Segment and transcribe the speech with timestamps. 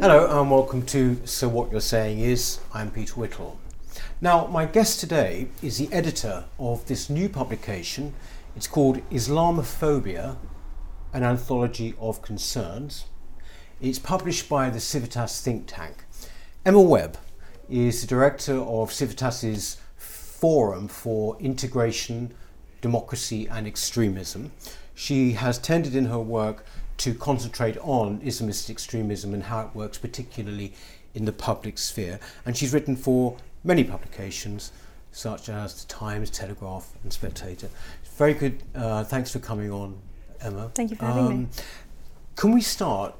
[0.00, 2.60] Hello and welcome to So What You're Saying Is.
[2.72, 3.60] I'm Peter Whittle.
[4.22, 8.14] Now, my guest today is the editor of this new publication.
[8.56, 10.38] It's called Islamophobia,
[11.12, 13.04] an anthology of concerns.
[13.78, 16.06] It's published by the Civitas think tank.
[16.64, 17.18] Emma Webb
[17.68, 22.32] is the director of Civitas's Forum for Integration,
[22.80, 24.52] Democracy and Extremism.
[24.94, 26.64] She has tended in her work
[27.00, 30.74] to concentrate on Islamist extremism and how it works, particularly
[31.14, 32.20] in the public sphere.
[32.44, 34.70] And she's written for many publications,
[35.10, 37.70] such as The Times, Telegraph, and Spectator.
[38.16, 38.62] Very good.
[38.74, 39.98] Uh, thanks for coming on,
[40.42, 40.70] Emma.
[40.74, 41.48] Thank you for having um, me.
[42.36, 43.14] Can we start?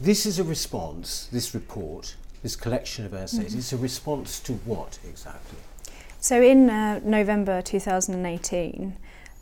[0.00, 2.14] This is a response, this report,
[2.44, 3.58] this collection of essays, mm-hmm.
[3.58, 5.58] it's a response to what exactly?
[6.20, 8.96] So in uh, November 2018,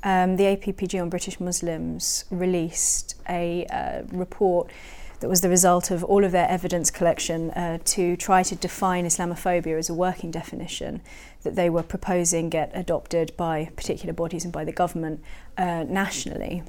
[0.06, 4.70] um, the APPG on British Muslims released a uh, report
[5.18, 9.04] that was the result of all of their evidence collection uh, to try to define
[9.04, 11.00] Islamophobia as a working definition
[11.42, 15.20] that they were proposing get adopted by particular bodies and by the government
[15.58, 16.62] uh, nationally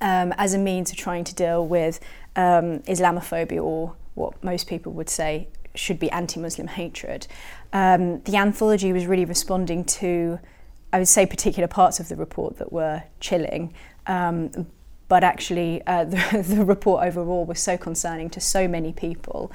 [0.00, 2.00] um, as a means of trying to deal with
[2.34, 7.26] um, Islamophobia or what most people would say should be anti-Muslim hatred.
[7.74, 10.38] Um, the anthology was really responding to
[10.92, 13.74] I would say particular parts of the report that were chilling,
[14.06, 14.66] um,
[15.08, 19.52] but actually uh, the, the, report overall was so concerning to so many people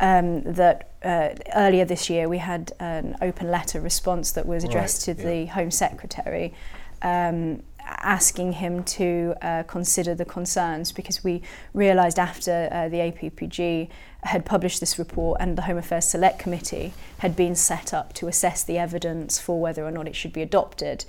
[0.00, 5.06] um, that uh, earlier this year we had an open letter response that was addressed
[5.08, 5.30] right, to yeah.
[5.30, 6.54] the Home Secretary.
[7.02, 11.42] Um, asking him to uh, consider the concerns because we
[11.72, 13.88] realised after uh, the APPG
[14.24, 18.28] had published this report and the Home Affairs Select Committee had been set up to
[18.28, 21.04] assess the evidence for whether or not it should be adopted.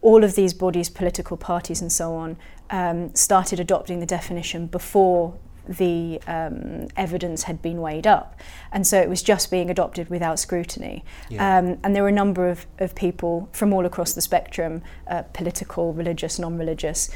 [0.00, 2.36] All of these bodies, political parties, and so on,
[2.70, 5.36] um, started adopting the definition before
[5.68, 8.40] the um, evidence had been weighed up.
[8.72, 11.04] And so it was just being adopted without scrutiny.
[11.28, 11.58] Yeah.
[11.58, 15.22] Um, and there were a number of, of people from all across the spectrum uh,
[15.22, 17.10] political, religious, non religious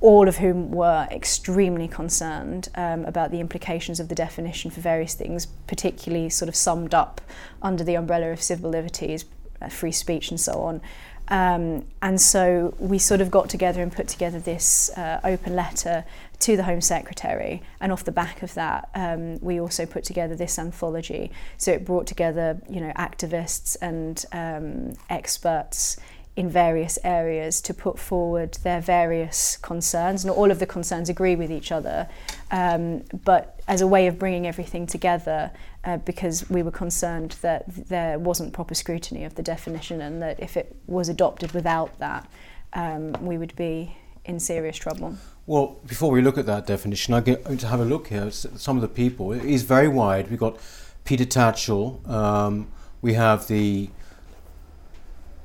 [0.00, 5.14] all of whom were extremely concerned um, about the implications of the definition for various
[5.14, 7.20] things, particularly sort of summed up
[7.62, 9.24] under the umbrella of civil liberties,
[9.62, 10.82] uh, free speech, and so on.
[11.28, 16.04] Um, and so we sort of got together and put together this uh, open letter
[16.40, 20.34] to the Home Secretary, and off the back of that, um, we also put together
[20.36, 21.30] this anthology.
[21.56, 25.96] So it brought together, you know, activists and um, experts
[26.36, 30.24] in various areas to put forward their various concerns.
[30.24, 32.08] Not all of the concerns agree with each other,
[32.50, 35.50] um, but as a way of bringing everything together,
[35.84, 40.38] uh, because we were concerned that there wasn't proper scrutiny of the definition and that
[40.38, 42.28] if it was adopted without that,
[42.74, 45.16] um, we would be in serious trouble.
[45.46, 48.30] Well, before we look at that definition, I get to have a look here.
[48.30, 50.28] Some of the people it is very wide.
[50.28, 50.58] We've got
[51.04, 52.06] Peter Tatchell.
[52.08, 52.68] Um,
[53.00, 53.90] we have the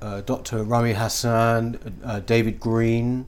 [0.02, 0.64] uh, Dr.
[0.64, 3.28] Rumy Hasan, uh, David Green,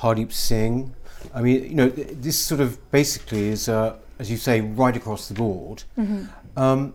[0.00, 0.94] Hardeep Singh.
[1.34, 5.28] I mean, you know, this sort of basically is, uh, as you say, right across
[5.28, 5.84] the board.
[5.98, 6.58] Mm-hmm.
[6.58, 6.94] Um,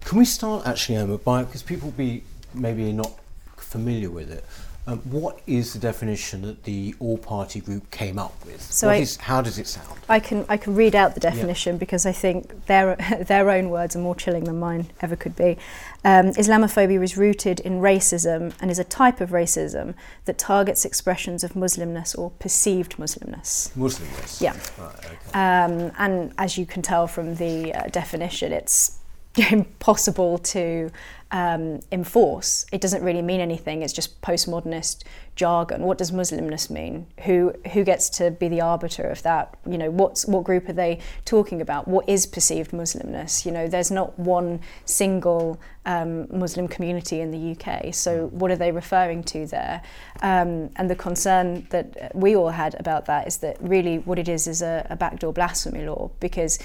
[0.00, 2.24] can we start actually, Emma, by because people be
[2.54, 3.12] maybe not
[3.56, 4.44] familiar with it.
[4.90, 8.60] Um, what is the definition that the all-party group came up with?
[8.60, 10.00] So I, is, how does it sound?
[10.08, 11.78] I can I can read out the definition yeah.
[11.78, 12.96] because I think their
[13.26, 15.58] their own words are more chilling than mine ever could be.
[16.04, 21.44] Um, Islamophobia is rooted in racism and is a type of racism that targets expressions
[21.44, 23.70] of Muslimness or perceived Muslimness.
[23.76, 24.40] Muslimness.
[24.40, 24.56] Yeah.
[24.78, 25.16] Right, okay.
[25.34, 28.99] um, and as you can tell from the uh, definition, it's
[29.50, 30.90] impossible to
[31.30, 32.66] um, enforce.
[32.72, 33.82] It doesn't really mean anything.
[33.82, 35.04] It's just postmodernist
[35.36, 35.82] jargon.
[35.82, 37.06] What does Muslimness mean?
[37.24, 39.56] Who who gets to be the arbiter of that?
[39.64, 41.86] You know, what's what group are they talking about?
[41.86, 43.46] What is perceived Muslimness?
[43.46, 47.94] You know, there's not one single um, Muslim community in the UK.
[47.94, 49.82] So what are they referring to there?
[50.22, 54.28] Um, and the concern that we all had about that is that really what it
[54.28, 56.58] is is a, a backdoor blasphemy law because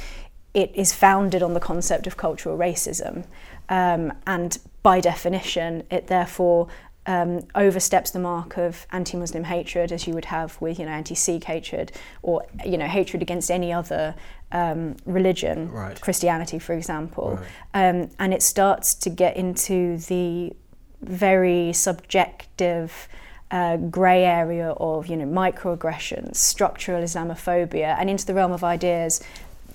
[0.55, 3.25] it is founded on the concept of cultural racism.
[3.69, 6.67] Um, and by definition, it therefore
[7.05, 11.43] um, oversteps the mark of anti-Muslim hatred, as you would have with, you know, anti-Sikh
[11.43, 11.91] hatred
[12.23, 14.15] or, you know, hatred against any other
[14.51, 15.99] um, religion, right.
[15.99, 17.37] Christianity, for example.
[17.73, 17.89] Right.
[17.89, 20.55] Um, and it starts to get into the
[21.01, 23.07] very subjective
[23.51, 29.21] uh, grey area of, you know, microaggressions, structural Islamophobia, and into the realm of ideas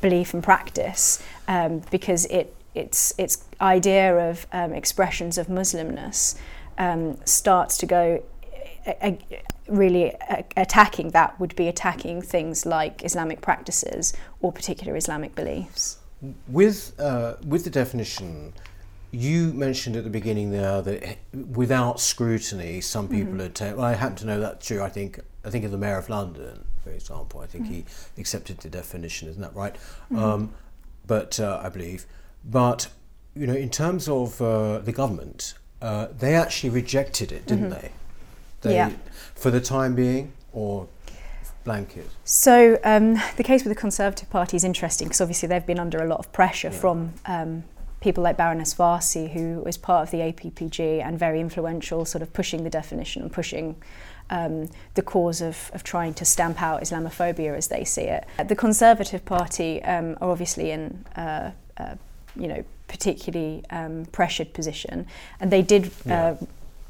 [0.01, 6.39] belief and practice um, because it its its idea of um, expressions of Muslimness
[6.79, 8.23] um, starts to go
[8.87, 14.97] a, a, really a, attacking that would be attacking things like Islamic practices or particular
[14.97, 15.99] Islamic beliefs.
[16.49, 18.53] with uh, with the definition,
[19.11, 21.19] you mentioned at the beginning there that
[21.55, 23.41] without scrutiny, some people mm-hmm.
[23.41, 23.77] had taken.
[23.77, 24.83] Well, I happen to know that too.
[24.83, 27.41] I think I think of the mayor of London, for example.
[27.41, 27.75] I think mm-hmm.
[27.75, 27.85] he
[28.19, 29.29] accepted the definition.
[29.29, 29.75] Isn't that right?
[29.75, 30.19] Mm-hmm.
[30.19, 30.55] Um,
[31.07, 32.07] but uh, I believe,
[32.45, 32.89] but
[33.35, 37.81] you know, in terms of uh, the government, uh, they actually rejected it, didn't mm-hmm.
[37.81, 37.91] they?
[38.63, 38.75] they?
[38.75, 38.91] Yeah.
[39.35, 40.89] For the time being, or
[41.65, 42.07] blanket?
[42.25, 46.03] So um, the case with the Conservative Party is interesting because obviously they've been under
[46.03, 46.79] a lot of pressure yeah.
[46.79, 47.65] from um,
[48.01, 52.33] people like Baroness Warsi, who was part of the APPG and very influential, sort of
[52.33, 53.77] pushing the definition and pushing
[54.31, 58.25] um, the cause of, of trying to stamp out Islamophobia as they see it.
[58.49, 61.95] The Conservative Party um, are obviously in, uh, uh,
[62.37, 65.07] you know, particularly um, pressured position,
[65.41, 66.35] and they did uh,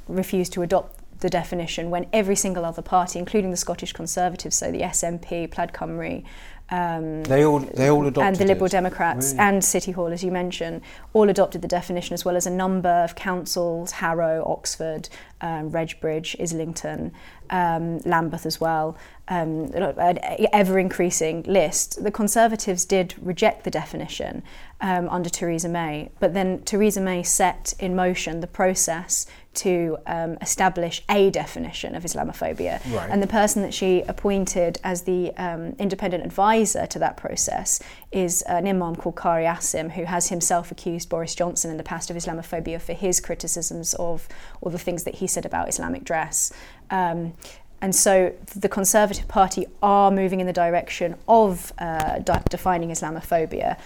[0.09, 4.73] refuse to adopt the definition when every single other party, including the Scottish Conservatives, so
[4.73, 6.25] the SNP, Plaid Cymru,
[6.71, 8.73] um, they all they all adopted and the Liberal it.
[8.73, 9.41] Democrats really?
[9.41, 10.83] and City Hall, as you mentioned,
[11.13, 15.09] all adopted the definition as well as a number of councils: Harrow, Oxford,
[15.41, 17.13] um, Redbridge, Islington,
[17.51, 18.97] um, Lambeth as well.
[19.27, 20.19] Um, an
[20.53, 22.03] ever increasing list.
[22.03, 24.43] The Conservatives did reject the definition
[24.81, 30.39] um, under Theresa May, but then Theresa May set in motion the process to um,
[30.41, 32.81] establish a definition of Islamophobia.
[32.95, 33.11] Right.
[33.11, 37.81] And the person that she appointed as the um, independent advisor to that process
[38.13, 42.11] is an imam called Qari Asim, who has himself accused Boris Johnson in the past
[42.11, 44.29] of Islamophobia for his criticisms of
[44.61, 46.53] all the things that he said about Islamic dress.
[46.91, 47.35] Um,
[47.81, 53.79] and so the Conservative Party are moving in the direction of uh, de- defining Islamophobia.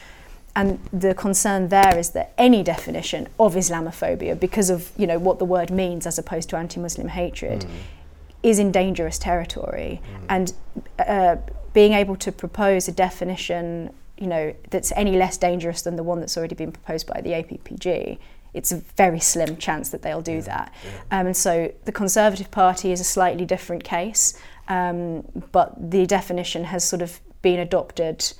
[0.56, 5.38] And the concern there is that any definition of Islamophobia, because of you know what
[5.38, 7.68] the word means as opposed to anti-Muslim hatred, mm.
[8.42, 10.00] is in dangerous territory.
[10.00, 10.26] Mm.
[10.28, 10.52] And
[10.98, 11.36] uh,
[11.72, 16.20] being able to propose a definition, you know, that's any less dangerous than the one
[16.20, 18.18] that's already been proposed by the APPG,
[18.54, 20.74] it's a very slim chance that they'll do yeah, that.
[20.84, 21.20] Yeah.
[21.20, 26.64] Um, and so the Conservative Party is a slightly different case, um, but the definition
[26.64, 28.32] has sort of been adopted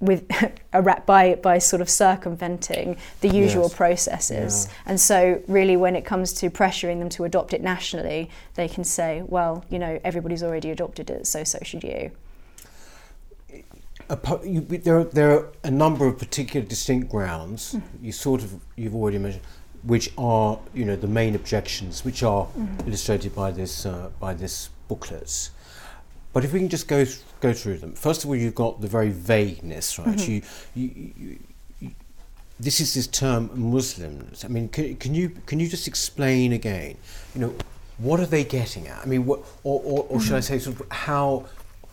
[0.00, 0.28] with
[1.06, 3.74] by by sort of circumventing the usual yes.
[3.74, 4.66] processes.
[4.66, 4.74] Yeah.
[4.86, 8.84] And so really when it comes to pressuring them to adopt it nationally, they can
[8.84, 12.10] say, well, you know, everybody's already adopted it, so so should you.
[14.42, 17.74] You, there, are, there are a number of particular distinct grounds.
[17.74, 18.04] Mm-hmm.
[18.06, 19.44] You sort of you've already mentioned,
[19.82, 22.88] which are you know the main objections, which are mm-hmm.
[22.88, 25.50] illustrated by this uh, by this booklet.
[26.38, 27.04] But if we can just go
[27.40, 27.94] go through them.
[27.94, 30.16] First of all, you've got the very vagueness, right?
[30.16, 30.30] Mm-hmm.
[30.30, 31.38] You, you, you,
[31.80, 31.90] you,
[32.60, 34.44] this is this term Muslims.
[34.44, 36.96] I mean, can, can you can you just explain again?
[37.34, 37.54] You know,
[37.96, 39.02] what are they getting at?
[39.02, 40.18] I mean, what, or, or, or mm-hmm.
[40.20, 41.46] should I say, sort of how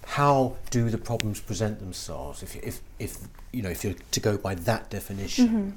[0.06, 2.44] how do the problems present themselves?
[2.44, 3.18] If if if
[3.52, 5.48] you know, if you're to go by that definition.
[5.48, 5.70] Mm-hmm.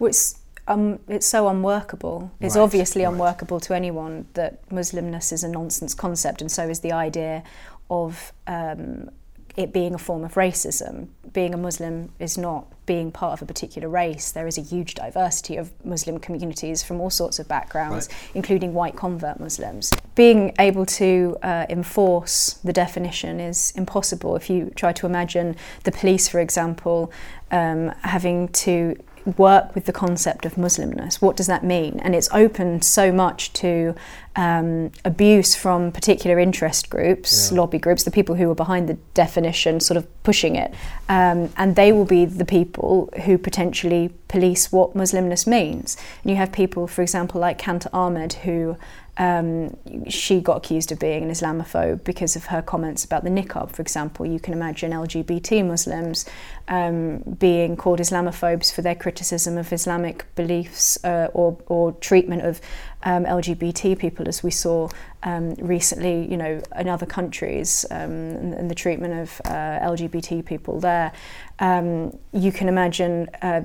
[0.00, 0.40] Well, it's
[0.70, 2.30] um, it's so unworkable.
[2.40, 3.12] It's right, obviously right.
[3.12, 7.42] unworkable to anyone that Muslimness is a nonsense concept, and so is the idea
[7.90, 9.10] of um,
[9.56, 11.08] it being a form of racism.
[11.32, 14.32] Being a Muslim is not being part of a particular race.
[14.32, 18.30] There is a huge diversity of Muslim communities from all sorts of backgrounds, right.
[18.34, 19.92] including white convert Muslims.
[20.14, 24.34] Being able to uh, enforce the definition is impossible.
[24.34, 27.12] If you try to imagine the police, for example,
[27.52, 28.96] um, having to
[29.36, 31.20] work with the concept of Muslimness.
[31.20, 32.00] What does that mean?
[32.00, 33.94] And it's opened so much to
[34.36, 37.58] um, abuse from particular interest groups, yeah.
[37.58, 40.72] lobby groups, the people who are behind the definition, sort of pushing it.
[41.08, 45.96] Um, and they will be the people who potentially police what Muslimness means.
[46.22, 48.76] And you have people, for example, like Qanta Ahmed, who
[49.20, 49.76] um,
[50.08, 53.82] she got accused of being an Islamophobe because of her comments about the niqab, for
[53.82, 54.24] example.
[54.24, 56.24] You can imagine LGBT Muslims
[56.68, 62.62] um, being called Islamophobes for their criticism of Islamic beliefs uh, or, or treatment of
[63.02, 64.88] um, LGBT people, as we saw
[65.22, 70.46] um, recently, you know, in other countries, um, and, and, the treatment of uh, LGBT
[70.46, 71.12] people there.
[71.58, 73.62] Um, you can imagine uh,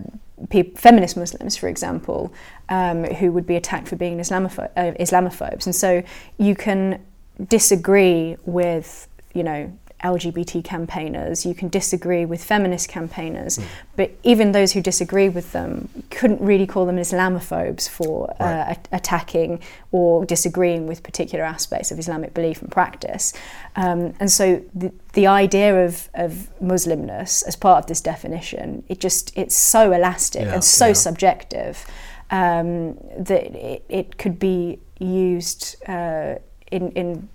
[0.75, 2.33] feminist Muslims, for example,
[2.69, 5.65] um, who would be attacked for being Islamopho- uh, Islamophobes.
[5.65, 6.03] And so
[6.37, 7.03] you can
[7.47, 9.71] disagree with, you know,
[10.05, 13.65] LGBT campaigners, you can disagree with feminist campaigners, mm.
[13.95, 18.77] but even those who disagree with them couldn't really call them Islamophobes for uh, right.
[18.77, 19.59] uh, attacking
[19.91, 23.33] or disagreeing with particular aspects of Islamic belief and practice.
[23.75, 28.99] Um, and so the, the idea of, of Muslimness as part of this definition, it
[28.99, 30.93] just it's so elastic yeah, and so yeah.
[30.93, 31.85] subjective
[32.29, 36.35] um, that it, it could be used uh,
[36.71, 37.29] in, in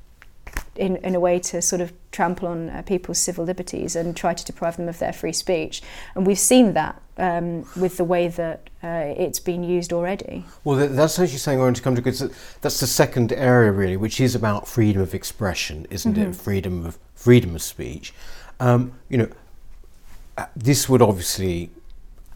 [0.81, 4.33] in, in a way to sort of trample on uh, people's civil liberties and try
[4.33, 5.83] to deprive them of their free speech.
[6.15, 10.45] And we've seen that um, with the way that uh, it's been used already.
[10.65, 12.15] Well, that's actually saying going to come to good.
[12.63, 16.31] That's the second area, really, which is about freedom of expression, isn't mm-hmm.
[16.31, 16.37] it?
[16.37, 18.15] Freedom of freedom of speech.
[18.59, 19.29] Um, you know,
[20.39, 21.71] uh, this would obviously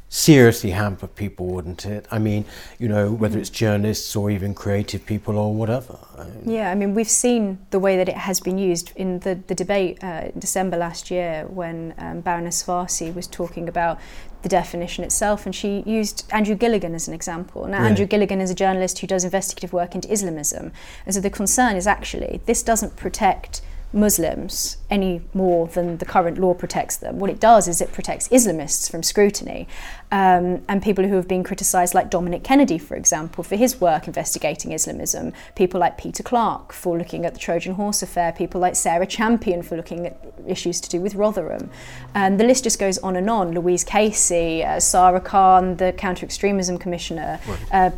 [0.09, 2.07] seriously hamper people, wouldn't it?
[2.11, 2.45] I mean,
[2.79, 5.99] you know, whether it's journalists or even creative people or whatever.
[6.45, 9.55] Yeah, I mean, we've seen the way that it has been used in the, the
[9.55, 13.99] debate uh, in December last year when um, Baroness Warsi was talking about
[14.43, 17.67] the definition itself, and she used Andrew Gilligan as an example.
[17.67, 20.71] Now, Andrew Gilligan is a journalist who does investigative work into Islamism,
[21.07, 23.63] and so the concern is actually this doesn't protect
[23.95, 27.19] Muslims any more than the current law protects them.
[27.19, 29.67] What it does is it protects Islamists from scrutiny
[30.13, 34.07] um, and people who have been criticised, like Dominic Kennedy, for example, for his work
[34.07, 38.77] investigating Islamism, people like Peter Clarke for looking at the Trojan Horse affair, people like
[38.77, 41.71] Sarah Champion for looking at issues to do with Rotherham.
[42.15, 43.53] And the list just goes on and on.
[43.53, 47.41] Louise Casey, uh, Sara Khan, the Counter Extremism Commissioner.
[47.47, 47.73] Right.
[47.73, 47.91] Uh,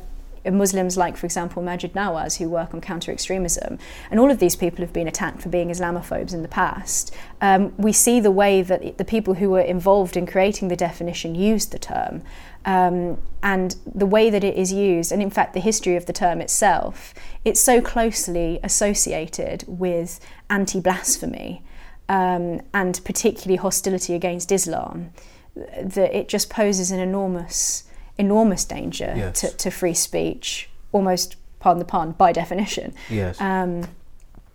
[0.54, 3.78] Muslims like, for example, Maajid Nawaz, who work on counter extremism,
[4.10, 7.14] and all of these people have been attacked for being Islamophobes in the past.
[7.40, 11.34] Um, we see the way that the people who were involved in creating the definition
[11.34, 12.22] used the term.
[12.64, 16.12] Um, and the way that it is used, and in fact, the history of the
[16.12, 20.18] term itself, it's so closely associated with
[20.50, 21.62] anti blasphemy
[22.08, 25.10] um, and particularly hostility against Islam
[25.54, 27.84] that it just poses an enormous
[28.18, 29.40] enormous danger yes.
[29.40, 32.94] to, to, free speech, almost, pardon the pun, by definition.
[33.10, 33.40] Yes.
[33.40, 33.88] Um,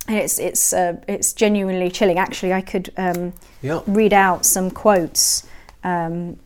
[0.08, 2.18] and it's it's uh, it's genuinely chilling.
[2.18, 5.48] Actually, I could um, read out some quotes
[5.84, 6.40] um,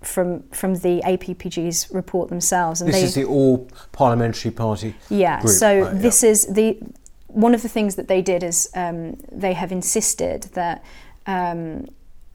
[0.00, 2.80] from from the APPG's report themselves.
[2.80, 4.94] And this they, is the All Parliamentary Party.
[5.08, 5.40] Yeah.
[5.40, 5.52] Group.
[5.52, 6.78] So right, this is the
[7.26, 10.84] one of the things that they did is um, they have insisted that
[11.26, 11.88] um,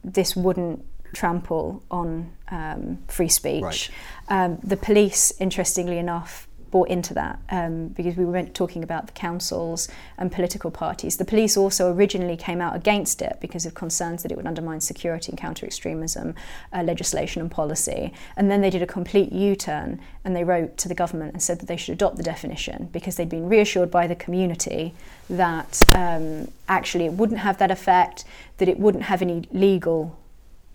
[0.03, 3.63] this wouldn't trample on um, free speech.
[3.63, 3.89] Right.
[4.27, 9.13] Um, the police, interestingly enough, bought into that um, because we weren't talking about the
[9.13, 11.15] councils and political parties.
[11.15, 14.81] The police also originally came out against it because of concerns that it would undermine
[14.81, 16.35] security and counter extremism
[16.73, 18.11] uh, legislation and policy.
[18.35, 21.41] And then they did a complete U turn and they wrote to the government and
[21.41, 24.93] said that they should adopt the definition because they'd been reassured by the community
[25.29, 28.25] that um, actually it wouldn't have that effect,
[28.57, 30.19] that it wouldn't have any legal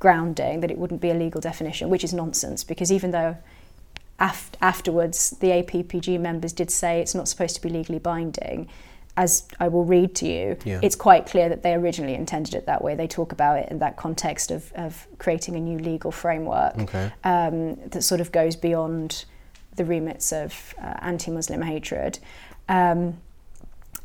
[0.00, 3.36] grounding that it wouldn't be a legal definition, which is nonsense because even though
[4.18, 8.68] af- afterwards the APPG members did say it's not supposed to be legally binding,
[9.16, 10.80] as I will read to you, yeah.
[10.82, 12.94] it's quite clear that they originally intended it that way.
[12.94, 17.12] They talk about it in that context of, of creating a new legal framework okay.
[17.24, 19.24] um, that sort of goes beyond
[19.76, 22.18] the remits of uh, anti-Muslim hatred.
[22.68, 23.18] Um,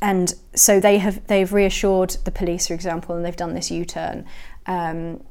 [0.02, 4.26] and so they have they've reassured the police, for example, and they've done this U-turn.
[4.66, 5.22] Um,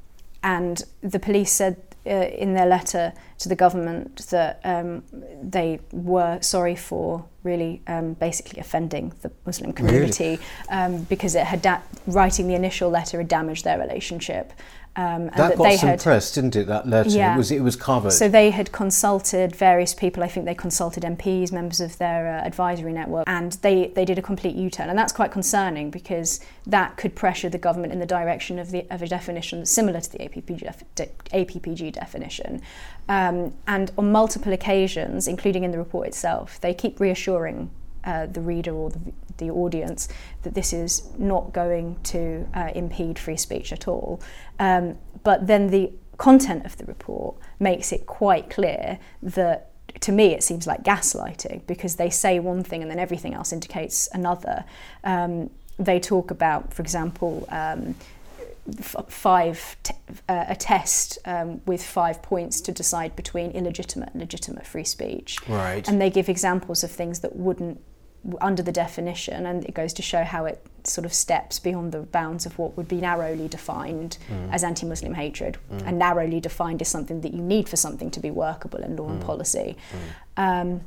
[0.45, 1.75] and the police said
[2.05, 5.03] uh, in their letter to the government that um,
[5.41, 10.39] they were sorry for really um, basically offending the Muslim community really?
[10.69, 14.53] um, because it had da- writing the initial letter had damaged their relationship
[14.97, 16.67] um, that, that, got some had, press, didn't it?
[16.67, 17.33] That letter, yeah.
[17.33, 18.11] it was it was covered.
[18.11, 20.23] So they had consulted various people.
[20.23, 24.17] I think they consulted MPs, members of their uh, advisory network, and they they did
[24.17, 28.05] a complete U-turn, and that's quite concerning because that could pressure the government in the
[28.05, 32.61] direction of the of a definition that's similar to the APPG, de, APPG definition.
[33.09, 37.69] Um, and on multiple occasions, including in the report itself, they keep reassuring
[38.05, 38.99] uh, the reader or the,
[39.37, 40.07] the audience
[40.43, 44.21] that this is not going to uh, impede free speech at all.
[44.59, 49.71] Um, but then the content of the report makes it quite clear that
[50.01, 53.51] to me it seems like gaslighting because they say one thing and then everything else
[53.51, 54.65] indicates another.
[55.03, 57.95] Um, they talk about, for example, um,
[58.79, 59.93] f- five t-
[60.29, 65.37] uh, a test um, with five points to decide between illegitimate and legitimate free speech.
[65.47, 65.87] Right.
[65.87, 67.81] And they give examples of things that wouldn't
[68.41, 72.01] under the definition, and it goes to show how it sort of steps beyond the
[72.01, 74.53] bounds of what would be narrowly defined mm.
[74.53, 75.57] as anti Muslim hatred.
[75.71, 75.87] Mm.
[75.87, 79.07] And narrowly defined is something that you need for something to be workable in law
[79.07, 79.11] mm.
[79.11, 79.77] and policy.
[80.37, 80.61] Mm.
[80.61, 80.81] Um,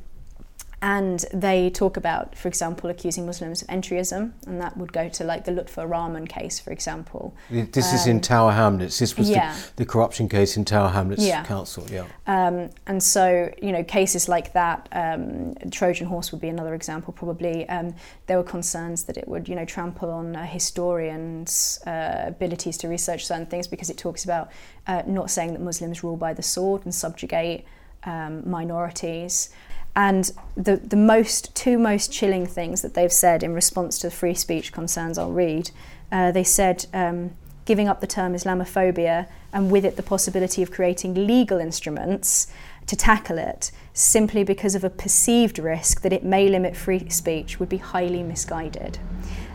[0.81, 5.23] and they talk about, for example, accusing Muslims of entryism, and that would go to
[5.25, 7.35] like the Lutfur Rahman case, for example.
[7.49, 8.97] This um, is in um, Tower Hamlets.
[8.97, 9.53] This was yeah.
[9.75, 11.43] the, the, corruption case in Tower Hamlets yeah.
[11.43, 12.05] Council, yeah.
[12.27, 17.11] Um, and so, you know, cases like that, um, Trojan Horse would be another example,
[17.11, 17.67] probably.
[17.67, 17.93] Um,
[18.27, 22.87] there were concerns that it would, you know, trample on a historians' uh, abilities to
[22.87, 24.49] research certain things because it talks about
[24.87, 27.65] uh, not saying that Muslims rule by the sword and subjugate
[28.05, 29.49] um, minorities.
[29.99, 34.11] And the, the most two most chilling things that they've said in response to the
[34.11, 35.71] free speech concerns, I'll read.
[36.09, 37.31] Uh, they said um,
[37.65, 42.47] giving up the term Islamophobia and with it the possibility of creating legal instruments
[42.85, 47.59] to tackle it simply because of a perceived risk that it may limit free speech
[47.59, 48.99] would be highly misguided.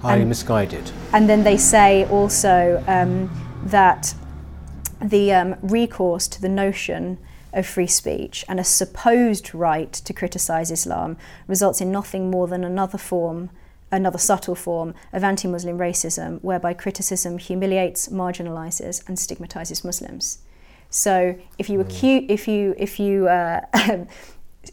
[0.03, 0.91] Highly and, misguided.
[1.15, 3.31] And then they say also um,
[3.65, 4.15] that
[5.01, 7.17] the um, recourse to the notion
[7.57, 12.65] of free speech and a supposed right to criticise Islam results in nothing more than
[12.65, 13.51] another form
[13.95, 20.39] another subtle form of anti Muslim racism, whereby criticism humiliates, marginalises, and stigmatises Muslims.
[20.91, 22.27] So if you, mm.
[22.29, 23.61] if you, if you uh,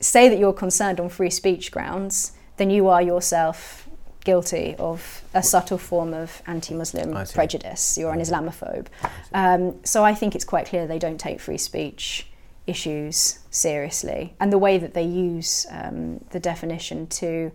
[0.01, 3.88] say that you're concerned on free speech grounds, then you are yourself
[4.23, 7.97] guilty of a subtle form of anti-Muslim prejudice.
[7.97, 8.85] You're an Islamophobe.
[9.33, 12.27] Um, so I think it's quite clear they don't take free speech
[12.68, 17.51] issues seriously, and the way that they use um, the definition to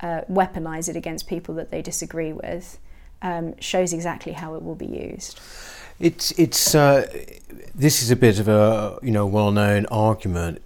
[0.00, 2.78] uh, weaponize it against people that they disagree with
[3.22, 5.40] um, shows exactly how it will be used.
[5.98, 7.06] It's it's uh,
[7.74, 10.62] this is a bit of a you know well-known argument,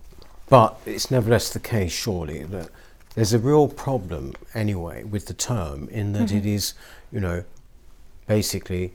[0.48, 2.70] but it's nevertheless the case, surely that
[3.14, 6.38] there's a real problem anyway with the term in that mm-hmm.
[6.38, 6.74] it is
[7.12, 7.44] you know
[8.26, 8.92] basically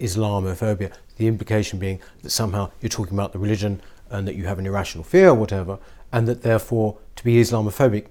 [0.00, 0.92] Islamophobia.
[1.16, 3.80] The implication being that somehow you're talking about the religion
[4.12, 5.78] and that you have an irrational fear or whatever,
[6.12, 8.06] and that therefore to be Islamophobic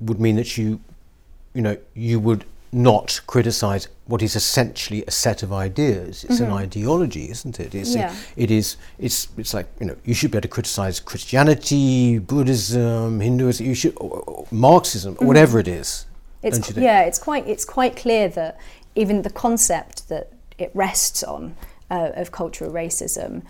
[0.00, 0.80] would mean that you,
[1.54, 6.24] you know, you would not criticize what is essentially a set of ideas.
[6.24, 6.44] It's mm-hmm.
[6.44, 7.74] an ideology, isn't it?
[7.74, 8.14] It's yeah.
[8.14, 8.76] a, it is.
[8.98, 13.66] It's it's like you know you should be able to criticize Christianity, Buddhism, Hinduism.
[13.66, 15.26] You should or, or Marxism, mm-hmm.
[15.26, 16.06] whatever it is.
[16.42, 17.02] It's yeah.
[17.02, 18.58] It's quite it's quite clear that
[18.94, 21.56] even the concept that it rests on
[21.90, 23.42] uh, of cultural racism,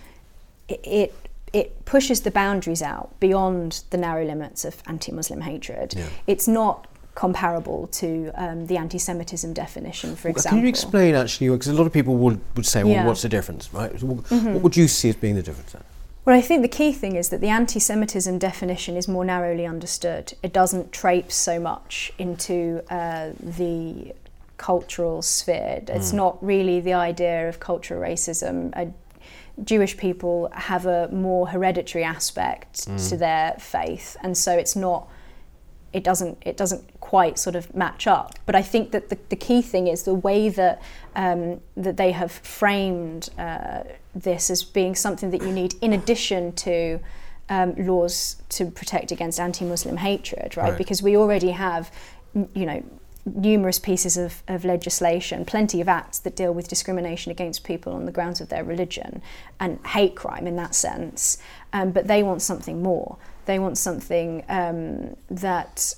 [0.68, 1.14] it, it
[1.52, 5.94] it pushes the boundaries out beyond the narrow limits of anti-Muslim hatred.
[5.96, 6.06] Yeah.
[6.26, 10.58] It's not comparable to um, the anti-Semitism definition, for example.
[10.58, 11.48] Can you explain actually?
[11.48, 13.06] Because a lot of people would, would say, "Well, yeah.
[13.06, 13.92] what's the difference?" Right?
[13.92, 14.54] Mm-hmm.
[14.54, 15.72] What would you see as being the difference?
[15.72, 15.82] Then?
[16.26, 19.64] Well, I think the key thing is that the anti Semitism definition is more narrowly
[19.64, 20.34] understood.
[20.42, 24.12] It doesn't traipse so much into uh, the
[24.58, 25.82] cultural sphere.
[25.86, 26.14] It's mm.
[26.14, 28.72] not really the idea of cultural racism.
[28.74, 28.90] Uh,
[29.64, 33.08] Jewish people have a more hereditary aspect mm.
[33.08, 35.08] to their faith, and so it's not.
[35.92, 36.38] It doesn't.
[36.44, 38.34] It doesn't quite sort of match up.
[38.44, 40.82] But I think that the, the key thing is the way that
[41.14, 46.52] um, that they have framed uh, this as being something that you need in addition
[46.52, 47.00] to
[47.48, 50.70] um, laws to protect against anti-Muslim hatred, right?
[50.70, 50.78] right?
[50.78, 51.90] Because we already have,
[52.34, 52.82] you know,
[53.26, 58.06] numerous pieces of, of legislation, plenty of acts that deal with discrimination against people on
[58.06, 59.20] the grounds of their religion
[59.58, 61.38] and hate crime in that sense.
[61.72, 63.18] Um, but they want something more.
[63.46, 65.94] They want something um, that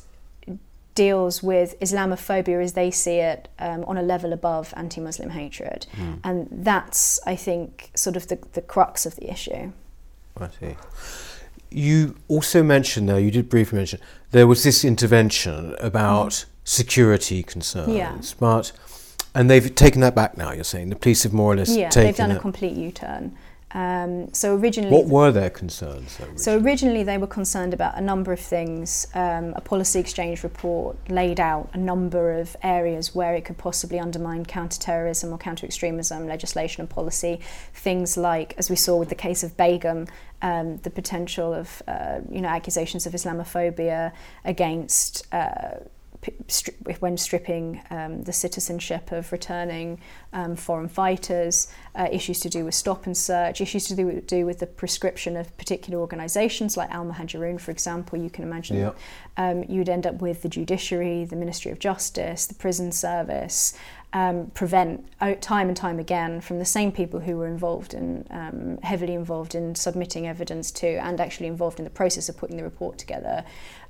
[0.95, 5.87] deals with Islamophobia as they see it um, on a level above anti Muslim hatred.
[5.97, 6.21] Mm.
[6.25, 9.73] And that's, I think, sort of the, the crux of the issue.
[10.41, 10.77] I see.
[11.71, 16.31] You also mentioned, though, you did briefly mention, there was this intervention about.
[16.31, 17.95] Mm security concerns.
[17.95, 18.19] Yeah.
[18.39, 18.73] But
[19.35, 20.53] and they've taken that back now.
[20.53, 23.37] You're saying the police have more or less yeah, they've done a complete U-turn.
[23.73, 26.19] Um, so originally, what were their concerns?
[26.19, 26.39] Originally?
[26.39, 29.07] So originally, they were concerned about a number of things.
[29.15, 33.99] Um, a policy exchange report laid out a number of areas where it could possibly
[33.99, 37.41] undermine counter-terrorism or counter-extremism legislation and policy.
[37.75, 40.07] Things like, as we saw with the case of Begum,
[40.41, 44.13] um, the potential of uh, you know accusations of Islamophobia
[44.45, 45.27] against.
[45.33, 45.81] Uh,
[47.01, 50.01] when stripping um, the citizenship of returning
[50.33, 54.45] um, foreign fighters, uh, issues to do with stop and search, issues to do, do
[54.45, 58.19] with the prescription of particular organisations like Al Muhajiroun, for example.
[58.19, 58.99] You can imagine yep.
[59.37, 63.75] um, you'd end up with the judiciary, the Ministry of Justice, the prison service,
[64.13, 65.07] um, prevent
[65.43, 69.55] time and time again from the same people who were involved in um, heavily involved
[69.55, 73.45] in submitting evidence to and actually involved in the process of putting the report together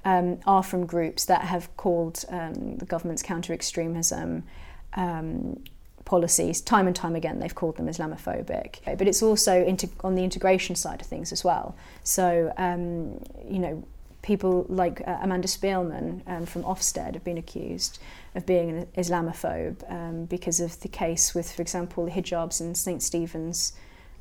[0.04, 4.44] um, are from groups that have called um, the government's counter extremism
[4.94, 5.62] um,
[6.04, 8.76] policies time and time again they've called them Islamophobic.
[8.84, 9.66] But it's also
[10.02, 11.76] on the integration side of things as well.
[12.02, 13.84] So um, you know
[14.22, 17.98] people like uh, Amanda Spielman um, from Ofsted have been accused
[18.34, 22.74] of being an Islamophobe um, because of the case with, for example, the hijabs in
[22.74, 23.72] St Stephen's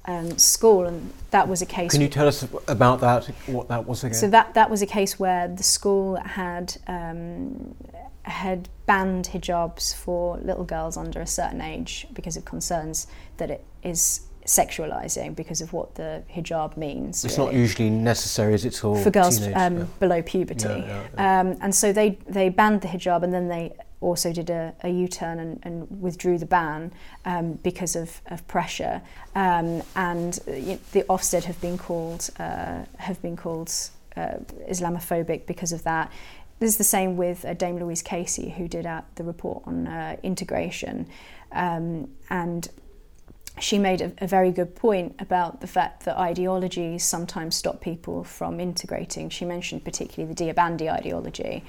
[0.08, 1.92] um, school, and that was a case.
[1.92, 3.26] Can you tell us about that?
[3.46, 4.16] What that was again?
[4.16, 7.76] So that that was a case where the school had um,
[8.24, 13.64] had banned hijabs for little girls under a certain age because of concerns that it
[13.84, 17.24] is sexualizing because of what the hijab means.
[17.26, 17.52] It's really.
[17.52, 19.86] not usually necessary, is it, for, for girls teenage, um, yeah.
[20.00, 20.68] below puberty.
[20.70, 24.50] Yeah, yeah, Um, and so they, they banned the hijab and then they also did
[24.50, 26.92] a, a U-turn and, and withdrew the ban
[27.26, 29.02] um, because of, of pressure.
[29.36, 33.72] Um, and uh, y- the Ofsted have been called uh, have been called
[34.16, 34.38] uh,
[34.70, 36.12] Islamophobic because of that.
[36.60, 40.18] This is the same with uh, Dame Louise Casey, who did the report on uh,
[40.24, 41.08] integration,
[41.52, 42.68] um, and
[43.60, 48.24] she made a, a very good point about the fact that ideologies sometimes stop people
[48.24, 49.30] from integrating.
[49.30, 51.64] She mentioned particularly the Deobandi ideology.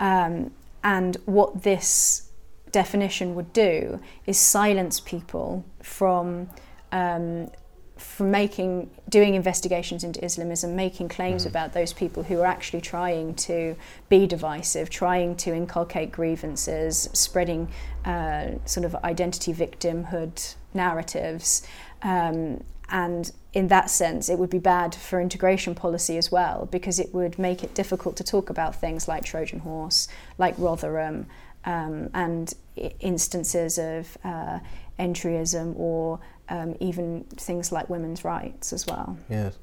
[0.00, 0.50] Um,
[0.94, 2.30] and what this
[2.70, 6.48] definition would do is silence people from
[6.92, 7.50] um,
[7.96, 11.48] from making doing investigations into Islamism, making claims Mhm.
[11.52, 13.74] about those people who are actually trying to
[14.10, 17.68] be divisive, trying to inculcate grievances, spreading
[18.04, 21.62] uh, sort of identity victimhood narratives.
[22.02, 26.98] Um, and in that sense, it would be bad for integration policy as well, because
[27.00, 30.06] it would make it difficult to talk about things like Trojan Horse,
[30.38, 31.26] like Rotherham,
[31.64, 32.54] um, and
[33.00, 34.60] instances of uh,
[35.00, 39.18] entryism or um, even things like women's rights as well.
[39.28, 39.58] Yes.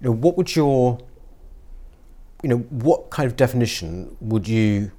[0.00, 1.00] Know, what would your,
[2.44, 4.92] you know, what kind of definition would you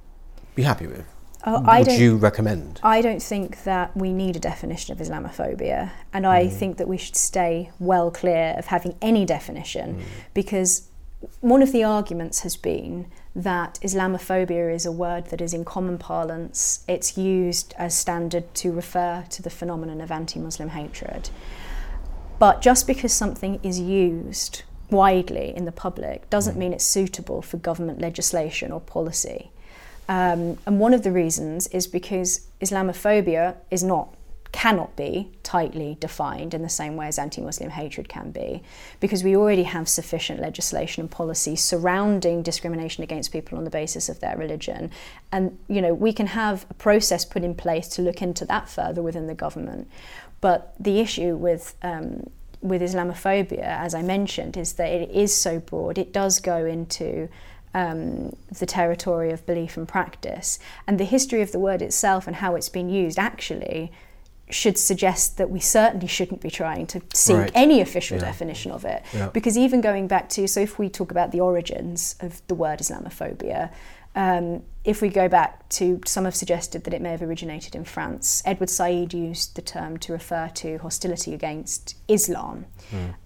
[0.56, 1.06] be happy with?
[1.44, 2.00] Uh, I would don't.
[2.00, 2.80] you recommend?
[2.84, 6.52] I don't think that we need a definition of Islamophobia, and I Mm.
[6.52, 10.02] think that we should stay well clear of having any definition Mm.
[10.34, 10.84] because
[11.42, 15.98] one of the arguments has been that Islamophobia is a word that is in common
[15.98, 16.82] parlance.
[16.88, 21.30] It's used as standard to refer to the phenomenon of anti Muslim hatred.
[22.38, 27.58] But just because something is used widely in the public doesn't mean it's suitable for
[27.58, 29.52] government legislation or policy.
[30.10, 34.16] Um, and one of the reasons is because Islamophobia is not,
[34.52, 38.64] cannot be tightly defined in the same way as anti Muslim hatred can be,
[39.00, 44.10] because we already have sufficient legislation and policy surrounding discrimination against people on the basis
[44.10, 44.90] of their religion.
[45.32, 48.68] And, you know, we can have a process put in place to look into that
[48.68, 49.88] further within the government.
[50.42, 55.60] But the issue with um, with Islamophobia, as I mentioned, is that it is so
[55.60, 55.98] broad.
[55.98, 57.30] It does go into
[57.74, 62.38] um, the territory of belief and practice, and the history of the word itself and
[62.38, 63.92] how it's been used actually
[64.50, 67.52] should suggest that we certainly shouldn't be trying to seek Right.
[67.54, 68.24] any official Yeah.
[68.26, 69.04] definition of it.
[69.14, 69.30] Yeah.
[69.30, 72.80] Because even going back to, so if we talk about the origins of the word
[72.80, 73.70] Islamophobia,
[74.16, 77.86] um, if we go back to, some have suggested that it may have originated in
[77.86, 78.42] France.
[78.44, 82.66] Edward Said used the term to refer to hostility against Islam.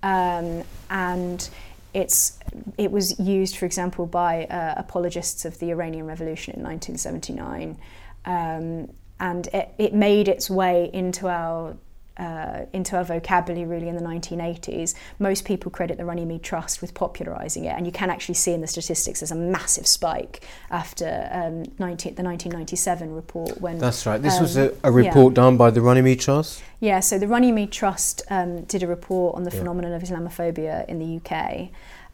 [0.04, 1.50] Um, and
[1.94, 2.40] it's,
[2.78, 7.78] it was used, for example, by uh, apologists of the Iranian Revolution in 1979.
[8.26, 11.78] Um, and it, it made its way into our
[12.18, 14.94] uh, into our vocabulary really in the 1980s.
[15.20, 18.62] Most people credit the Runnymede Trust with popularising it, and you can actually see in
[18.62, 24.22] the statistics there's a massive spike after um, 19, the 1997 report when That's right.
[24.22, 26.62] This was a, Um, a report done by the Runnymede Trust.
[26.80, 29.60] yeah, so the Runnymede Trust um, did a report on the Yeah.
[29.60, 31.70] phenomenon of Islamophobia in the UK.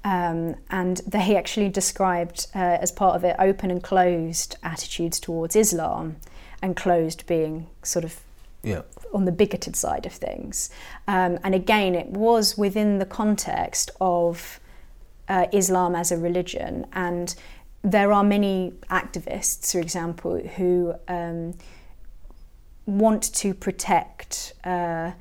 [0.06, 5.58] Um, and they actually described, uh, as part of it, open and closed attitudes towards
[5.58, 6.16] Islam,
[6.62, 8.22] and closed being sort of
[8.62, 8.82] Yeah.
[9.14, 10.70] on the bigoted side of things.
[11.08, 14.60] Um, and again, it was within the context of
[15.30, 16.86] uh, Islam as a religion.
[16.94, 17.34] And
[17.82, 21.54] there are many activists, for example, who um,
[22.86, 24.54] want to protect.
[24.64, 25.12] Uh,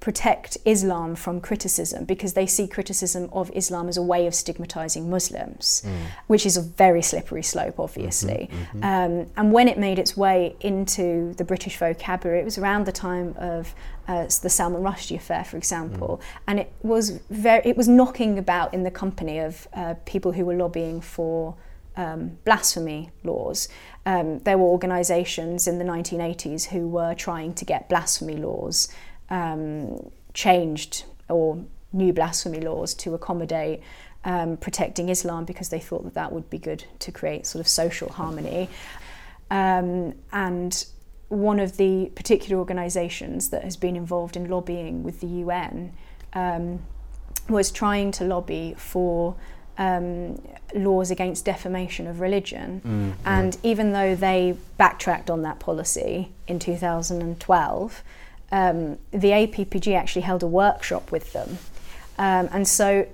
[0.00, 5.08] protect Islam from criticism because they see criticism of Islam as a way of stigmatizing
[5.08, 5.82] Muslims,
[6.26, 8.50] which is a very slippery slope, obviously.
[8.82, 12.92] Um, and when it made its way into the British vocabulary, it was around the
[12.92, 13.74] time of
[14.06, 18.72] uh, the Salman Rushdie affair, for example, and it was very, it was knocking about
[18.74, 21.56] in the company of uh, people who were lobbying for
[21.96, 23.68] um, blasphemy laws.
[24.04, 28.88] Um, there were organisations in the 1980s who were trying to get blasphemy laws
[29.30, 33.82] um, changed or new blasphemy laws to accommodate
[34.24, 37.68] um, protecting Islam because they thought that that would be good to create sort of
[37.68, 38.68] social harmony.
[39.50, 40.84] Um, and
[41.28, 45.92] one of the particular organisations that has been involved in lobbying with the UN
[46.34, 46.80] um,
[47.48, 49.36] was trying to lobby for
[49.78, 50.40] um,
[50.74, 52.80] laws against defamation of religion.
[52.84, 58.02] Mm, And even though they backtracked on that policy in 2012,
[58.52, 61.58] um, the APPG actually held a workshop with them.
[62.18, 63.06] Um, and so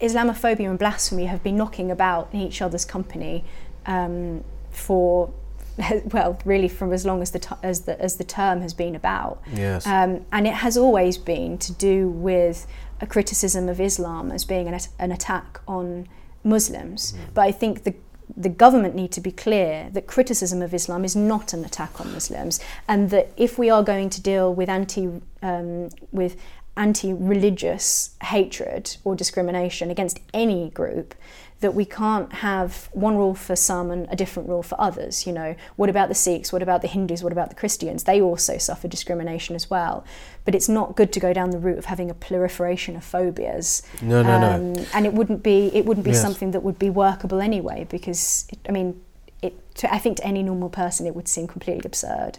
[0.00, 3.44] Islamophobia and blasphemy have been knocking about in each other's company
[3.86, 5.32] um, for
[6.12, 9.42] well, really from as long as the as the as the term has been about.
[9.52, 9.86] Yes.
[9.86, 12.66] Um, and it has always been to do with
[13.00, 16.08] a criticism of Islam as being an, an attack on
[16.44, 17.12] Muslims.
[17.12, 17.34] Mm.
[17.34, 17.94] But I think the
[18.34, 22.12] the government need to be clear that criticism of Islam is not an attack on
[22.12, 26.36] Muslims, and that if we are going to deal with anti um, with
[26.76, 31.14] anti-religious hatred or discrimination against any group,
[31.60, 35.26] that we can't have one rule for some and a different rule for others.
[35.26, 36.52] You know, what about the Sikhs?
[36.52, 37.22] What about the Hindus?
[37.22, 38.04] What about the Christians?
[38.04, 40.04] They also suffer discrimination as well.
[40.44, 43.82] But it's not good to go down the route of having a proliferation of phobias.
[44.02, 44.86] No, no, um, no.
[44.92, 46.20] And it wouldn't be it wouldn't be yes.
[46.20, 47.86] something that would be workable anyway.
[47.88, 49.00] Because it, I mean,
[49.40, 49.54] it.
[49.76, 52.38] To, I think to any normal person, it would seem completely absurd.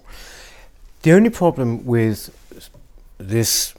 [1.01, 2.29] The only problem with
[3.17, 3.73] this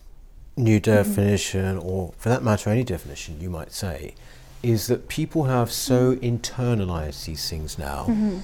[0.57, 0.91] new mm-hmm.
[0.91, 1.89] definition, mm-hmm.
[1.89, 4.15] or for that matter, any definition you might say,
[4.63, 8.39] is that people have so internalized these things now mm-hmm.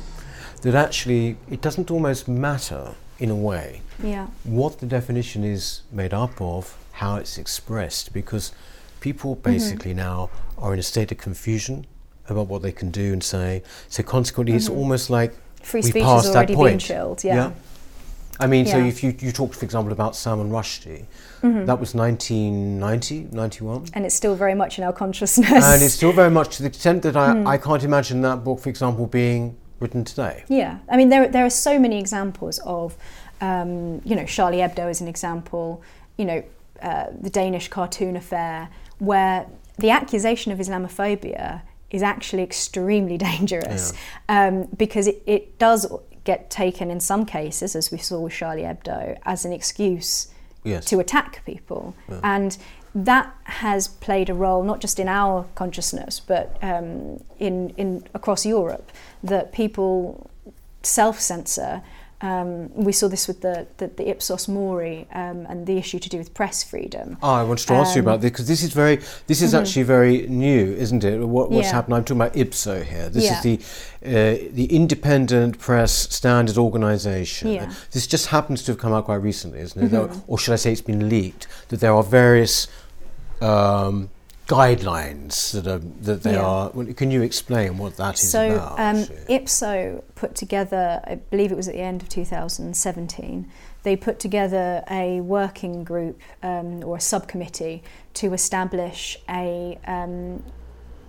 [0.62, 4.26] that actually it doesn't almost matter in a way yeah.
[4.44, 8.52] what the definition is made up of, how it's expressed, because
[9.00, 9.52] people mm-hmm.
[9.52, 10.00] basically mm-hmm.
[10.00, 11.86] now are in a state of confusion
[12.28, 13.62] about what they can do and say.
[13.88, 14.58] So consequently, mm-hmm.
[14.58, 16.72] it's almost like free we speech passed has already that point.
[16.72, 17.24] been chilled.
[17.24, 17.34] Yeah.
[17.34, 17.52] yeah?
[18.40, 18.72] I mean, yeah.
[18.72, 21.06] so if you, you talked, for example, about Salman Rushdie,
[21.42, 21.66] mm-hmm.
[21.66, 23.86] that was 1990, 91.
[23.94, 25.64] And it's still very much in our consciousness.
[25.64, 27.46] And it's still very much to the extent that I, mm.
[27.46, 30.44] I can't imagine that book, for example, being written today.
[30.48, 30.78] Yeah.
[30.88, 32.96] I mean, there, there are so many examples of,
[33.40, 35.82] um, you know, Charlie Hebdo is an example,
[36.16, 36.42] you know,
[36.82, 38.68] uh, the Danish cartoon affair,
[38.98, 39.46] where
[39.78, 43.92] the accusation of Islamophobia is actually extremely dangerous
[44.28, 44.48] yeah.
[44.48, 45.86] um, because it, it does
[46.24, 50.28] get taken in some cases, as we saw with Charlie Hebdo, as an excuse
[50.64, 50.84] yes.
[50.86, 51.94] to attack people.
[52.08, 52.20] Yeah.
[52.22, 52.58] And
[52.94, 58.46] that has played a role not just in our consciousness, but um, in, in across
[58.46, 60.30] Europe, that people
[60.82, 61.82] self censor
[62.24, 66.08] um, we saw this with the, the, the Ipsos Mori um, and the issue to
[66.08, 67.18] do with press freedom.
[67.22, 69.52] Oh, I wanted to ask you about um, this because this is very, this is
[69.52, 69.60] mm-hmm.
[69.60, 71.18] actually very new, isn't it?
[71.18, 71.72] What, what's yeah.
[71.72, 71.96] happened?
[71.96, 73.10] I'm talking about IPSO here.
[73.10, 73.36] This yeah.
[73.36, 73.60] is the
[74.06, 77.48] uh, the Independent Press Standard Organisation.
[77.48, 77.72] Yeah.
[77.90, 79.92] This just happens to have come out quite recently, isn't it?
[79.92, 80.20] Mm-hmm.
[80.26, 82.68] Or should I say, it's been leaked that there are various
[83.42, 84.08] um,
[84.46, 86.44] guidelines that are that they yeah.
[86.44, 86.70] are.
[86.94, 88.76] Can you explain what that is so, about?
[88.76, 88.96] So um,
[89.28, 93.50] IPSO put together, I believe it was at the end of 2017.
[93.82, 97.82] They put together a working group um, or a subcommittee
[98.14, 100.42] to establish a um,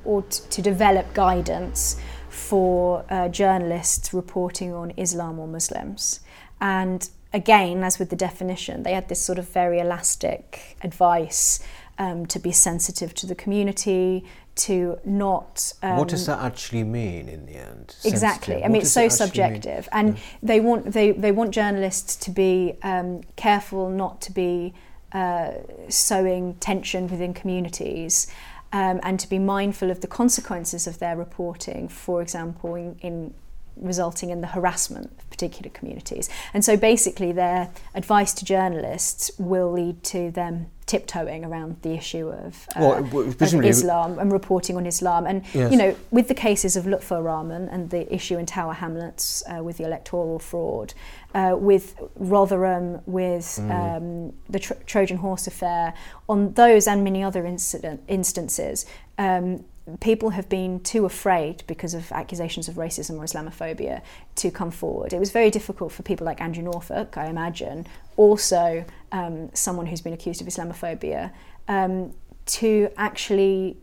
[0.04, 6.19] or t- to develop guidance for uh, journalists reporting on Islam or Muslims.
[6.62, 11.60] And again, as with the definition, they had this sort of very elastic advice
[11.97, 15.73] um, to be sensitive to the community, to not.
[15.81, 17.95] Um, what does that actually mean in the end?
[18.03, 18.55] Exactly.
[18.55, 18.63] Sensitive.
[18.63, 20.08] I mean, it's so subjective, mean?
[20.08, 20.23] and yeah.
[20.43, 24.73] they want they, they want journalists to be um, careful not to be
[25.12, 25.51] uh,
[25.89, 28.27] sowing tension within communities.
[28.73, 33.34] Um, and to be mindful of the consequences of their reporting, for example, in, in
[33.77, 36.29] resulting in the harassment of particular communities.
[36.53, 42.30] And so basically, their advice to journalists will lead to them tiptoeing around the issue
[42.30, 45.26] of, uh, well, of Islam and reporting on Islam.
[45.26, 45.71] And, yes.
[45.71, 49.63] you know, with the cases of Lutfur Rahman and the issue in Tower Hamlets uh,
[49.63, 50.93] with the electoral fraud,
[51.34, 53.71] uh, with Rotherham, with mm.
[53.71, 55.93] um, the Tro- Trojan Horse affair,
[56.30, 58.86] on those and many other incident, instances,
[59.17, 59.65] um,
[60.00, 64.02] people have been too afraid because of accusations of racism or Islamophobia
[64.36, 65.13] to come forward.
[65.13, 67.86] It was very difficult for people like Andrew Norfolk, I imagine,
[68.17, 71.32] also um, someone who's been accused of Islamophobia,
[71.67, 72.13] um,
[72.45, 73.78] to actually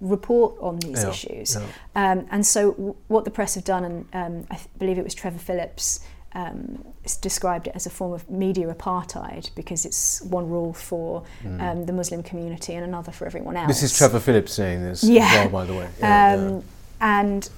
[0.00, 1.56] report on these yeah, issues.
[1.56, 1.66] Yeah.
[1.94, 5.04] Um, and so, w- what the press have done, and um, I th- believe it
[5.04, 6.00] was Trevor Phillips
[6.36, 6.84] um,
[7.22, 11.60] described it as a form of media apartheid because it's one rule for mm.
[11.62, 13.68] um, the Muslim community and another for everyone else.
[13.68, 15.24] This is Trevor Phillips saying this yeah.
[15.24, 15.88] as well, by the way.
[15.98, 16.60] Yeah, um, yeah.
[17.00, 17.50] And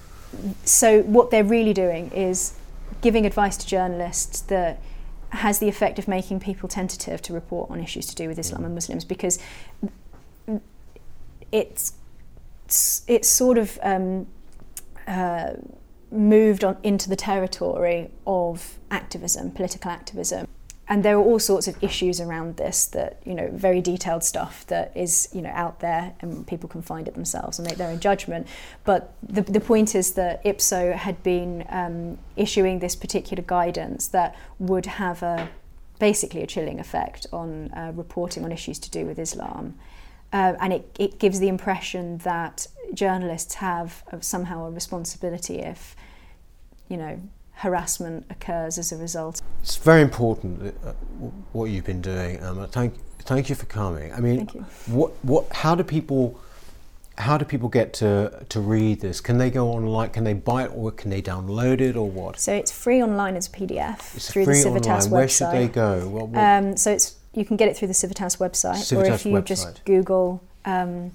[0.65, 2.55] so what they're really doing is
[3.01, 4.81] giving advice to journalists that
[5.31, 8.63] has the effect of making people tentative to report on issues to do with Islam
[8.63, 8.67] mm.
[8.67, 9.41] and Muslims because
[11.51, 11.93] it's
[13.09, 14.27] it's sort of um,
[15.09, 15.55] uh,
[16.11, 20.47] moved on into the territory of activism, political activism.
[20.91, 24.67] And there are all sorts of issues around this that, you know, very detailed stuff
[24.69, 27.91] that is, you know, out there and people can find it themselves and make their
[27.91, 28.47] own judgment.
[28.85, 34.35] But the, the point is that IPSO had been um, issuing this particular guidance that
[34.59, 35.51] would have a
[35.99, 39.75] basically a chilling effect on uh, reporting on issues to do with Islam.
[40.33, 45.97] Uh, and it, it gives the impression that journalists have somehow a responsibility if,
[46.89, 47.19] you know,
[47.53, 49.41] harassment occurs as a result.
[49.63, 50.93] It's very important uh,
[51.53, 52.43] what you've been doing.
[52.43, 54.13] Um, thank, thank you for coming.
[54.13, 54.47] I mean,
[54.87, 56.39] what, what, how do people,
[57.17, 59.21] how do people get to, to read this?
[59.21, 60.11] Can they go online?
[60.11, 62.39] Can they buy it, or can they download it, or what?
[62.39, 65.09] So it's free online as a PDF It's through free the Civitas online.
[65.09, 65.13] website.
[65.13, 66.09] Where should they go?
[66.09, 69.33] What- Um, so it's you can get it through the Civitas website, or if you
[69.33, 69.45] website.
[69.45, 71.13] just Google um,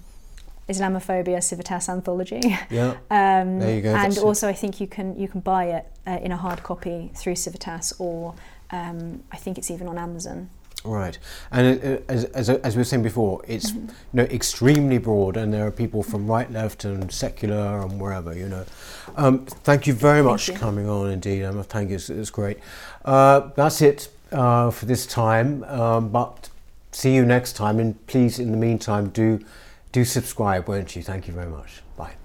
[0.70, 2.42] Islamophobia Civitas Anthology.
[2.70, 2.96] yeah.
[3.12, 4.24] Um, There you go, And that's it.
[4.24, 7.36] also, I think you can you can buy it uh, in a hard copy through
[7.36, 8.34] Civitas, or
[8.72, 10.50] um, I think it's even on Amazon.
[10.86, 11.18] Right,
[11.50, 13.88] and it, it- as, as, as we were saying before, it's Mm-hmm.
[13.88, 18.34] you know extremely broad, and there are people from right, left, and secular, and wherever.
[18.36, 18.66] You know,
[19.16, 21.10] um, thank you very much for coming on.
[21.12, 21.96] Indeed, um, thank you.
[21.96, 22.58] It's, it's great.
[23.06, 25.64] Uh, that's it uh, for this time.
[25.66, 26.50] Um, but
[26.92, 29.40] see you next time, and please, in the meantime, do
[29.92, 31.04] do subscribe, won't you?
[31.04, 31.82] Thank you very much.
[31.96, 32.16] Bye.